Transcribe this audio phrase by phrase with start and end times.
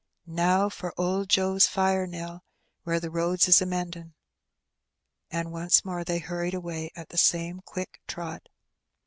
[0.27, 2.43] '^Now for old Joe's fire, Nell,
[2.81, 4.15] where the roads is a mend in';"
[5.29, 8.49] and once more they hurried away at the same quick trot.